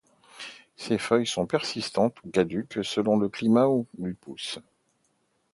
[0.77, 4.57] Ces feuilles sont persistantes ou caduques, selon le climat où il pousse.